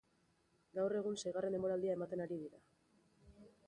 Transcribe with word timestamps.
Gaur 0.77 0.95
egun 1.01 1.19
seigarren 1.25 1.55
denboraldia 1.59 2.01
ematen 2.01 2.27
ari 2.27 2.43
dira. 2.45 2.67